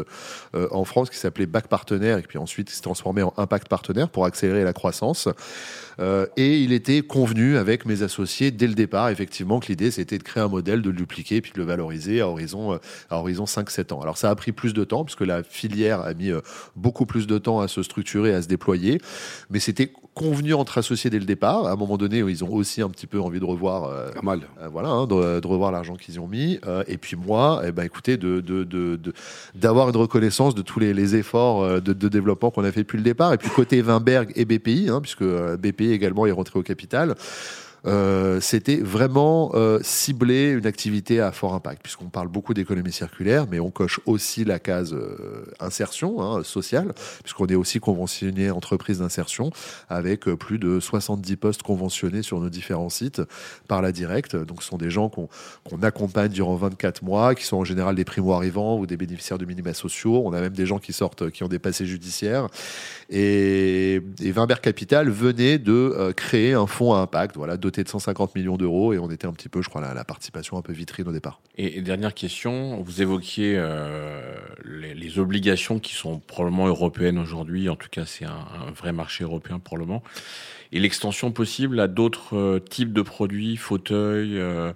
en 0.55 0.85
France, 0.85 1.11
qui 1.11 1.17
s'appelait 1.17 1.47
Bac 1.47 1.69
Partenaire, 1.69 2.19
et 2.19 2.23
puis 2.23 2.39
ensuite 2.39 2.69
qui 2.69 2.75
s'est 2.75 2.83
transformé 2.83 3.23
en 3.23 3.35
Impact 3.37 3.69
Partenaire 3.69 4.09
pour 4.09 4.25
accélérer 4.25 4.65
la 4.65 4.73
croissance. 4.73 5.29
Et 6.37 6.59
il 6.61 6.73
était 6.73 7.03
convenu 7.03 7.57
avec 7.57 7.85
mes 7.85 8.03
associés 8.03 8.51
dès 8.51 8.67
le 8.67 8.75
départ, 8.75 9.11
effectivement, 9.11 9.61
que 9.61 9.67
l'idée 9.67 9.91
c'était 9.91 10.19
de 10.19 10.23
créer 10.23 10.43
un 10.43 10.49
modèle, 10.49 10.83
de 10.83 10.91
le 10.91 10.97
dupliquer, 10.97 11.41
puis 11.41 11.53
de 11.53 11.59
le 11.59 11.65
valoriser 11.65 12.21
à 12.21 12.29
horizon, 12.29 12.79
à 13.11 13.19
horizon 13.19 13.45
5-7 13.45 13.93
ans. 13.93 14.01
Alors 14.01 14.17
ça 14.17 14.31
a 14.31 14.35
pris 14.35 14.53
plus 14.53 14.73
de 14.73 14.85
temps, 14.85 15.05
puisque 15.05 15.23
la 15.23 15.43
filière 15.43 16.01
a 16.01 16.15
mis 16.15 16.31
beaucoup 16.77 17.07
plus 17.07 17.27
de 17.27 17.39
temps 17.39 17.61
à 17.61 17.69
se 17.69 17.83
structurer, 17.83 18.35
à 18.35 18.43
se 18.43 18.49
déployer, 18.49 19.01
mais 19.51 19.59
c'était 19.61 19.93
convenu 20.15 20.55
entre 20.55 20.79
associés 20.79 21.09
dès 21.09 21.19
le 21.19 21.25
départ. 21.25 21.67
À 21.67 21.73
un 21.73 21.77
moment 21.77 21.97
donné, 21.97 22.19
ils 22.19 22.45
ont 22.45 22.53
aussi 22.53 22.83
un 22.83 22.89
petit 22.91 23.07
peu 23.07 23.21
envie 23.21 23.39
de 23.41 23.45
revoir 23.45 23.85
euh, 23.85 24.11
mal. 24.23 24.41
euh, 24.61 24.69
voilà, 24.69 24.89
hein, 24.89 25.07
de, 25.07 25.41
de 25.41 25.47
revoir 25.47 25.71
l'argent 25.73 25.95
qu'ils 25.95 26.17
y 26.17 26.19
ont 26.19 26.27
mis. 26.27 26.59
Euh, 26.67 26.83
et 26.89 26.99
puis 26.99 27.17
moi, 27.17 27.63
eh 27.65 27.73
ben, 27.73 27.85
écoutez, 27.85 28.17
de, 28.17 28.41
de, 28.41 28.65
de, 28.65 28.97
de- 28.97 29.13
d'avoir 29.55 29.89
une 29.89 29.97
reconnaissance 29.97 30.55
de 30.55 30.63
tous 30.63 30.81
les, 30.81 30.93
les 30.95 31.15
efforts 31.15 31.81
de, 31.81 31.93
développement 32.09 32.51
qu'on 32.51 32.65
a 32.65 32.73
fait 32.73 32.81
depuis 32.81 32.99
le 32.99 33.05
départ. 33.05 33.33
Et 33.33 33.39
puis 33.39 33.49
côté 33.51 33.81
Weinberg 33.83 34.33
et 34.35 34.45
BPI, 34.45 34.89
hein, 34.91 35.01
puisque 35.01 35.23
BPI 35.25 35.93
également 35.93 36.27
est 36.27 36.33
rentré 36.33 36.59
au 36.59 36.63
capital. 36.63 37.15
Euh, 37.87 38.41
c'était 38.41 38.77
vraiment 38.77 39.53
euh, 39.55 39.79
cibler 39.83 40.51
une 40.51 40.67
activité 40.67 41.21
à 41.21 41.33
fort 41.33 41.55
impact, 41.55 41.83
puisqu'on 41.83 42.09
parle 42.09 42.29
beaucoup 42.29 42.55
d'économie 42.55 42.93
circulaire, 42.93 43.47
mais 43.51 43.61
on 43.61 43.71
coche 43.71 44.01
aussi 44.07 44.45
la 44.45 44.59
case 44.59 44.93
euh, 44.93 45.45
insertion 45.61 46.23
hein, 46.23 46.43
sociale, 46.45 46.93
puisqu'on 47.23 47.47
est 47.47 47.55
aussi 47.55 47.81
conventionné 47.81 48.51
entreprise 48.51 48.99
d'insertion, 48.99 49.51
avec 49.89 50.25
plus 50.25 50.59
de 50.59 50.81
70 50.81 51.37
postes 51.37 51.63
conventionnés 51.63 52.23
sur 52.23 52.41
nos 52.41 52.51
différents 52.51 52.89
sites 52.89 53.23
par 53.69 53.83
la 53.83 53.93
directe. 53.93 54.37
Donc, 54.37 54.63
ce 54.63 54.69
sont 54.69 54.79
des 54.79 54.91
gens 54.91 55.09
qu'on 55.09 55.29
accompagne 55.83 56.31
durant 56.31 56.57
24 56.57 57.03
mois, 57.03 57.35
qui 57.35 57.45
sont 57.45 57.57
en 57.57 57.65
général 57.65 57.95
des 57.95 58.05
primo-arrivants 58.05 58.79
ou 58.79 58.87
des 58.87 58.97
bénéficiaires 58.97 59.39
de 59.39 59.45
minima 59.45 59.75
sociaux. 59.75 60.23
On 60.25 60.33
a 60.33 60.41
même 60.41 60.53
des 60.53 60.67
gens 60.67 60.79
qui 60.79 60.93
sortent, 60.93 61.31
qui 61.31 61.43
ont 61.45 61.49
des 61.49 61.59
passés 61.59 61.87
judiciaires. 61.87 62.49
Et, 63.09 64.01
et 64.21 64.33
Weinberg 64.33 64.61
Capital 64.61 65.09
venait 65.09 65.59
de 65.59 66.13
créer 66.17 66.55
un 66.55 66.67
fonds 66.67 66.95
à 66.95 66.99
impact, 66.99 67.37
voilà, 67.37 67.57
de 67.71 67.89
150 67.89 68.35
millions 68.35 68.57
d'euros, 68.57 68.93
et 68.93 68.99
on 68.99 69.11
était 69.11 69.27
un 69.27 69.33
petit 69.33 69.49
peu, 69.49 69.63
je 69.63 69.69
crois, 69.69 69.81
la, 69.81 70.05
participation 70.05 70.59
un 70.59 70.63
peu 70.63 70.73
vitrine 70.73 71.09
au 71.09 71.13
départ. 71.13 71.41
Et, 71.57 71.81
dernière 71.81 72.15
question, 72.15 72.83
vous 72.83 73.03
évoquiez 73.03 73.55
euh, 73.57 74.35
les, 74.65 74.95
les 74.95 75.19
obligations 75.19 75.79
qui 75.79 75.95
sont 75.95 76.19
probablement 76.19 76.67
européennes 76.67 77.19
aujourd'hui. 77.19 77.69
En 77.69 77.77
tout 77.77 77.89
cas, 77.91 78.05
c'est 78.07 78.25
un, 78.25 78.47
un 78.67 78.71
vrai 78.73 78.93
marché 78.93 79.25
européen 79.25 79.59
pour 79.59 79.79
le 79.79 79.87
moment. 79.87 80.03
Et 80.73 80.79
l'extension 80.79 81.33
possible 81.33 81.81
à 81.81 81.89
d'autres 81.89 82.37
euh, 82.37 82.59
types 82.61 82.93
de 82.93 83.03
produits, 83.03 83.57
fauteuils, 83.57 84.39
euh, 84.39 84.73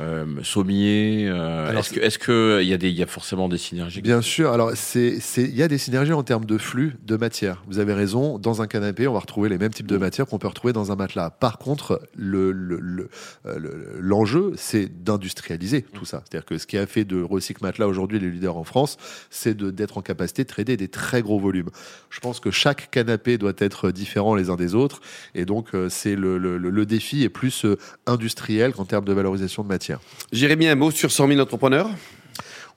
euh, 0.00 0.24
sommiers. 0.42 1.26
euh, 1.28 1.76
est-ce 1.76 1.90
que, 1.92 2.00
est-ce 2.00 2.18
que 2.18 2.60
il 2.62 2.68
y 2.68 2.72
a 2.72 2.78
des, 2.78 2.88
il 2.88 2.96
y 2.96 3.02
a 3.02 3.06
forcément 3.06 3.48
des 3.48 3.58
synergies 3.58 4.00
Bien 4.00 4.22
sûr. 4.22 4.50
Alors, 4.52 4.70
c'est, 4.74 5.18
c'est, 5.20 5.42
il 5.42 5.54
y 5.54 5.62
a 5.62 5.68
des 5.68 5.76
synergies 5.78 6.12
en 6.14 6.22
termes 6.22 6.46
de 6.46 6.56
flux 6.56 6.94
de 7.04 7.16
matière. 7.16 7.62
Vous 7.66 7.78
avez 7.78 7.92
raison. 7.92 8.38
Dans 8.38 8.62
un 8.62 8.66
canapé, 8.68 9.06
on 9.08 9.12
va 9.12 9.18
retrouver 9.18 9.48
les 9.50 9.58
mêmes 9.58 9.72
types 9.74 9.86
de 9.88 9.98
matières 9.98 10.26
qu'on 10.26 10.38
peut 10.38 10.46
retrouver 10.48 10.72
dans 10.72 10.92
un 10.92 10.96
matelas. 10.96 11.28
Par 11.30 11.58
contre, 11.58 12.00
le, 12.16 12.52
le, 12.52 12.78
le- 12.80 13.10
le- 13.44 13.96
l'enjeu, 14.00 14.52
c'est 14.56 15.02
d'industrialiser 15.04 15.82
tout 15.82 16.04
ça. 16.06 16.22
C'est-à-dire 16.24 16.46
que 16.46 16.56
ce 16.56 16.66
qui 16.66 16.78
a 16.78 16.86
fait 16.86 17.04
de 17.04 17.20
Recycle 17.20 17.62
Matelas 17.62 17.86
aujourd'hui 17.88 18.18
les 18.18 18.30
leaders 18.30 18.56
en 18.56 18.64
France, 18.64 18.96
c'est 19.28 19.54
de, 19.56 19.70
d'être 19.70 19.98
en 19.98 20.02
capacité 20.02 20.44
de 20.44 20.48
trader 20.48 20.76
des 20.78 20.88
très 20.88 21.20
gros 21.20 21.38
volumes. 21.38 21.68
Je 22.10 22.20
pense 22.20 22.40
que 22.40 22.50
chaque 22.50 22.90
canapé 22.92 23.36
doit 23.36 23.52
être 23.58 23.90
différent 23.90 24.34
les 24.36 24.48
uns 24.48 24.56
des 24.56 24.74
autres. 24.74 25.00
Et 25.34 25.44
donc, 25.44 25.74
euh, 25.74 25.88
c'est 25.88 26.14
le, 26.14 26.38
le, 26.38 26.58
le- 26.58 26.86
défi 26.86 27.22
est 27.22 27.28
plus 27.28 27.64
euh, 27.64 27.78
industriel 28.06 28.72
qu'en 28.72 28.84
termes 28.84 29.04
de 29.04 29.12
valorisation 29.12 29.62
de 29.62 29.68
matière. 29.68 30.00
Jérémy, 30.32 30.66
un 30.68 30.74
mot 30.74 30.90
sur 30.90 31.10
100 31.10 31.28
000 31.28 31.40
entrepreneurs? 31.40 31.88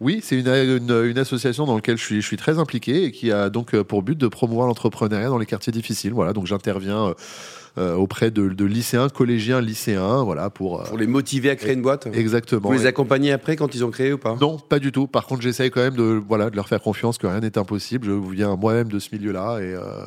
Oui, 0.02 0.20
c'est 0.22 0.38
une, 0.38 0.48
une, 0.48 1.06
une 1.06 1.18
association 1.18 1.66
dans 1.66 1.76
laquelle 1.76 1.98
je 1.98 2.04
suis, 2.04 2.22
je 2.22 2.28
suis 2.28 2.38
très 2.38 2.60
impliqué 2.60 3.06
et 3.06 3.12
qui 3.12 3.32
a 3.32 3.50
donc 3.50 3.74
euh, 3.74 3.84
pour 3.84 4.04
but 4.04 4.18
de 4.18 4.28
promouvoir 4.28 4.68
l'entrepreneuriat 4.68 5.30
dans 5.30 5.38
les 5.38 5.46
quartiers 5.46 5.72
difficiles. 5.72 6.14
Voilà, 6.14 6.34
donc 6.34 6.48
j'interviens 6.48 7.08
euh, 7.08 7.14
euh, 7.78 7.96
auprès 7.96 8.32
de, 8.32 8.50
de 8.50 8.66
lycéens, 8.66 9.10
collégiens, 9.10 9.62
lycéens, 9.62 10.24
voilà 10.24 10.50
pour, 10.50 10.82
euh, 10.82 10.86
Pour 10.86 10.98
les 10.98 11.08
motiver 11.08 11.50
à 11.50 11.56
créer 11.56 11.74
une 11.74 11.82
boîte? 11.82 12.08
Exactement. 12.14 12.70
Vous 12.70 12.78
les 12.78 12.86
accompagnez 12.86 13.32
après 13.32 13.56
quand 13.56 13.74
ils 13.76 13.84
ont 13.84 13.92
créé 13.92 14.14
ou 14.14 14.18
pas? 14.18 14.38
Non, 14.40 14.58
pas 14.58 14.80
du 14.80 14.92
tout. 14.92 15.08
Par 15.08 15.26
contre, 15.26 15.42
j'essaye 15.42 15.72
quand 15.72 15.82
même 15.82 15.96
de, 15.96 16.22
voilà, 16.28 16.50
de 16.50 16.56
leur 16.56 16.68
faire 16.68 16.82
confiance 16.82 17.18
que 17.18 17.28
rien 17.28 17.40
n'est 17.40 17.58
impossible. 17.58 18.08
Je 18.08 18.32
viens 18.34 18.56
moi-même 18.56 18.90
de 18.90 19.00
ce 19.00 19.10
milieu-là 19.14 19.60
et, 19.60 19.76
euh, 19.76 20.06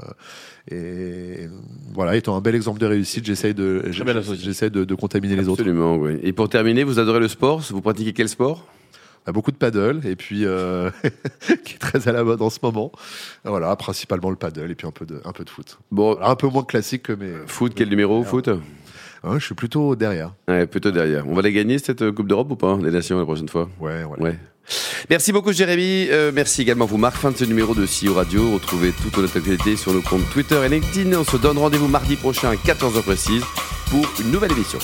et 0.71 1.49
voilà, 1.95 2.17
étant 2.17 2.37
un 2.37 2.41
bel 2.41 2.55
exemple 2.55 2.79
de 2.79 2.87
réussite, 2.87 3.25
j'essaye 3.25 3.55
de, 3.55 3.85
j'essaie 3.91 4.71
de, 4.71 4.85
de 4.85 4.95
contaminer 4.95 5.37
les 5.37 5.49
autres. 5.49 5.61
Absolument, 5.61 5.97
oui. 5.97 6.19
Et 6.23 6.33
pour 6.33 6.49
terminer, 6.49 6.85
vous 6.85 6.99
adorez 6.99 7.21
le 7.21 7.29
sport? 7.29 7.61
Vous 7.71 7.81
pratiquez 7.81 8.13
quel 8.13 8.29
sport? 8.29 8.67
A 9.29 9.33
beaucoup 9.33 9.51
de 9.51 9.57
paddle 9.57 10.01
et 10.05 10.17
puis 10.17 10.45
euh, 10.45 10.91
qui 11.65 11.75
est 11.75 11.79
très 11.79 12.09
à 12.09 12.13
la 12.13 12.25
mode 12.25 12.41
en 12.43 12.51
ce 12.51 12.59
moment. 12.63 12.91
Voilà, 13.45 13.75
principalement 13.77 14.31
le 14.31 14.37
paddle 14.37 14.71
et 14.71 14.75
puis 14.75 14.87
un 14.87 14.91
peu 14.91 15.05
de, 15.07 15.21
un 15.25 15.33
peu 15.33 15.45
de 15.45 15.51
foot. 15.51 15.79
Bon, 15.91 16.19
un 16.21 16.35
peu 16.35 16.49
moins 16.49 16.65
classique 16.65 17.05
que 17.05 17.13
mes. 17.13 17.33
foot, 17.47 17.73
quel 17.77 17.89
numéro 17.91 18.25
Foot 18.25 18.49
Ouais, 19.25 19.41
je 19.41 19.45
suis 19.45 19.55
plutôt 19.55 19.97
derrière. 19.97 20.33
Ouais, 20.47 20.67
plutôt 20.67 20.91
derrière. 20.93 21.27
On 21.29 21.35
va 21.35 21.43
les 21.43 21.53
gagner 21.53 21.79
cette 21.79 22.03
euh, 22.03 22.13
Coupe 22.13 22.29
d'Europe 22.29 22.51
ou 22.53 22.57
pas 22.57 22.77
Des 22.77 22.91
Nations 22.91 23.19
la 23.19 23.25
prochaine 23.25 23.49
fois? 23.49 23.69
Ouais, 23.81 24.05
voilà. 24.05 24.23
Ouais. 24.23 24.39
Merci 25.11 25.33
beaucoup 25.33 25.53
Jérémy, 25.53 26.09
Euh, 26.11 26.31
merci 26.33 26.63
également 26.63 26.85
à 26.85 26.89
vous 26.89 26.99
Marc, 26.99 27.17
fin 27.17 27.31
de 27.31 27.37
ce 27.37 27.45
numéro 27.45 27.75
de 27.75 27.85
CEO 27.87 28.15
Radio. 28.15 28.53
Retrouvez 28.53 28.93
toute 28.93 29.17
notre 29.19 29.37
actualité 29.37 29.77
sur 29.77 29.93
nos 29.93 30.03
comptes 30.03 30.29
Twitter 30.33 30.61
et 30.65 30.69
LinkedIn. 30.69 31.19
On 31.19 31.25
se 31.25 31.37
donne 31.37 31.59
rendez-vous 31.59 31.89
mardi 31.89 32.17
prochain 32.17 32.51
à 32.51 32.55
14h 32.55 33.03
précise 33.03 33.43
pour 33.91 34.07
une 34.21 34.31
nouvelle 34.31 34.53
émission. 34.53 34.79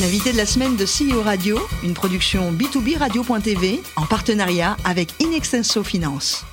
L'invité 0.00 0.32
de 0.32 0.36
la 0.36 0.44
semaine 0.44 0.74
de 0.74 0.84
CEO 0.84 1.22
Radio, 1.22 1.56
une 1.84 1.94
production 1.94 2.50
B2B 2.50 2.98
Radio.tv 2.98 3.80
en 3.94 4.06
partenariat 4.06 4.76
avec 4.84 5.10
Inextenso 5.20 5.84
Finance. 5.84 6.44